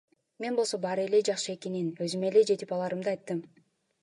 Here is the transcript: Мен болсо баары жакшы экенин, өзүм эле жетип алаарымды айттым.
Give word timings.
Мен 0.43 0.55
болсо 0.59 0.79
баары 0.85 1.21
жакшы 1.29 1.53
экенин, 1.57 1.93
өзүм 2.07 2.27
эле 2.31 2.45
жетип 2.49 2.75
алаарымды 2.79 3.15
айттым. 3.15 3.47